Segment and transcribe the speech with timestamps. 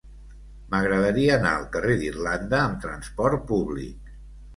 [0.69, 4.09] M'agradaria anar al carrer d'Irlanda amb trasport públic.